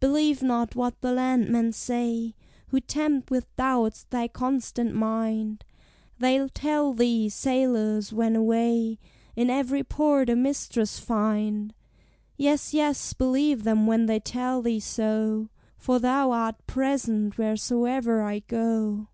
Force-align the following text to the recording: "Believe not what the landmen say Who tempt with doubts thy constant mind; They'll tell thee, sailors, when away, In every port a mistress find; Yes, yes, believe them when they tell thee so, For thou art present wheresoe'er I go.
"Believe 0.00 0.42
not 0.42 0.74
what 0.74 1.00
the 1.02 1.12
landmen 1.12 1.70
say 1.72 2.34
Who 2.70 2.80
tempt 2.80 3.30
with 3.30 3.46
doubts 3.54 4.06
thy 4.10 4.26
constant 4.26 4.92
mind; 4.92 5.64
They'll 6.18 6.48
tell 6.48 6.92
thee, 6.94 7.28
sailors, 7.28 8.12
when 8.12 8.34
away, 8.34 8.98
In 9.36 9.50
every 9.50 9.84
port 9.84 10.30
a 10.30 10.34
mistress 10.34 10.98
find; 10.98 11.72
Yes, 12.36 12.74
yes, 12.74 13.12
believe 13.12 13.62
them 13.62 13.86
when 13.86 14.06
they 14.06 14.18
tell 14.18 14.62
thee 14.62 14.80
so, 14.80 15.48
For 15.76 16.00
thou 16.00 16.32
art 16.32 16.56
present 16.66 17.38
wheresoe'er 17.38 18.20
I 18.22 18.40
go. 18.40 19.06